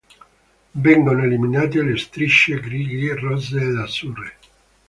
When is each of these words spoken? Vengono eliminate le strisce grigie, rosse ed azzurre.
Vengono 0.87 1.21
eliminate 1.21 1.83
le 1.83 1.95
strisce 1.95 2.59
grigie, 2.59 3.13
rosse 3.15 3.61
ed 3.61 3.77
azzurre. 3.77 4.37